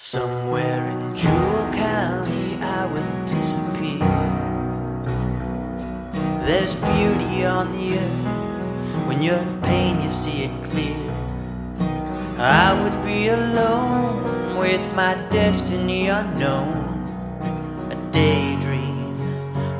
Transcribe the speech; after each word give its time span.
Somewhere 0.00 0.90
in 0.90 1.16
Jewell 1.16 1.72
County 1.72 2.56
I 2.62 2.86
would 2.86 3.26
disappear. 3.26 3.98
There's 6.46 6.76
beauty 6.76 7.44
on 7.44 7.72
the 7.72 7.98
earth. 7.98 9.08
When 9.08 9.20
you're 9.20 9.34
in 9.38 9.60
pain, 9.62 10.00
you 10.00 10.08
see 10.08 10.44
it 10.44 10.64
clear. 10.66 10.94
I 12.38 12.80
would 12.80 13.04
be 13.04 13.26
alone 13.26 14.56
with 14.56 14.86
my 14.94 15.14
destiny 15.30 16.06
unknown. 16.06 17.02
A 17.90 17.96
daydream 18.12 19.16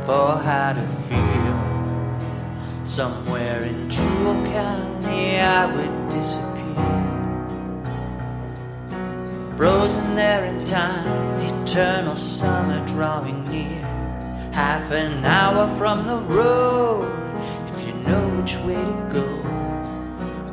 for 0.00 0.38
how 0.38 0.72
to 0.72 0.86
feel. 1.10 2.86
Somewhere 2.86 3.64
in 3.64 3.90
Jewell 3.90 4.42
County 4.46 5.40
I 5.40 5.66
would 5.66 6.08
disappear. 6.08 7.15
There 10.16 10.44
in 10.46 10.64
time, 10.64 11.40
eternal 11.42 12.16
summer 12.16 12.82
drawing 12.86 13.44
near. 13.50 13.82
Half 14.50 14.90
an 14.90 15.22
hour 15.26 15.68
from 15.76 16.06
the 16.06 16.16
road, 16.16 17.12
if 17.68 17.86
you 17.86 17.92
know 17.92 18.26
which 18.40 18.56
way 18.60 18.82
to 18.82 18.96
go. 19.12 19.26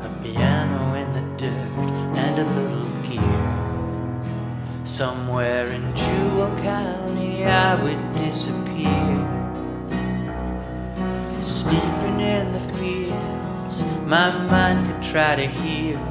A 0.03 0.09
piano 0.21 0.95
in 0.95 1.09
the 1.13 1.21
dirt 1.37 1.91
and 2.17 2.39
a 2.39 2.45
little 2.59 2.89
gear. 3.07 4.83
Somewhere 4.83 5.67
in 5.67 5.95
Jewell 5.95 6.53
County, 6.61 7.45
I 7.45 7.81
would 7.81 8.15
disappear. 8.17 9.15
Sleeping 11.39 12.19
in 12.19 12.51
the 12.51 12.59
fields, 12.59 13.85
my 14.05 14.29
mind 14.47 14.87
could 14.87 15.01
try 15.01 15.37
to 15.37 15.47
heal. 15.47 16.01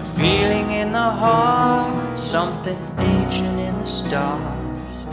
A 0.00 0.04
feeling 0.16 0.70
in 0.70 0.92
the 0.92 1.10
heart, 1.22 1.97
something 2.18 2.76
ancient 2.98 3.60
in 3.60 3.78
the 3.78 3.86
stars. 3.86 5.06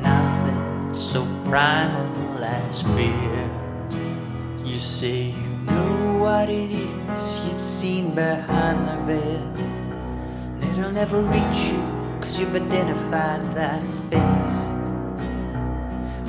Nothing 0.00 0.94
so 0.94 1.26
primal 1.44 2.42
as 2.42 2.82
fear. 2.94 3.50
You 4.64 4.78
say 4.78 5.34
you 5.36 5.48
know 5.66 6.18
what 6.18 6.48
it 6.48 6.70
is 6.70 7.46
you've 7.46 7.60
seen 7.60 8.14
behind 8.14 8.88
the 8.88 8.96
veil. 9.04 9.54
And 10.54 10.64
it'll 10.64 10.92
never 10.92 11.20
reach 11.20 11.72
you, 11.72 11.82
cause 12.20 12.40
you've 12.40 12.56
identified 12.56 13.42
that 13.52 13.82
face. 14.08 14.66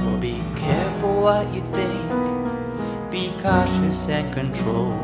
Well, 0.03 0.17
be 0.17 0.41
careful 0.57 1.21
what 1.21 1.53
you 1.53 1.61
think, 1.61 3.09
be 3.09 3.31
cautious 3.41 4.09
and 4.09 4.33
controlled, 4.33 4.99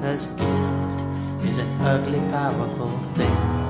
cause 0.00 0.26
guilt 0.26 1.02
is 1.44 1.58
an 1.58 1.68
ugly, 1.82 2.20
powerful 2.30 2.88
thing. 3.12 3.65